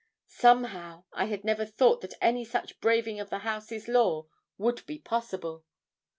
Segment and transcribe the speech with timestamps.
[0.25, 4.25] Somehow, I had never thought that any such braving of the house's law
[4.57, 5.63] would be possible.